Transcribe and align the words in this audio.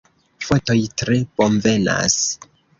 Fotoj 0.45 0.77
tre 1.03 1.19
bonvenas. 1.43 2.19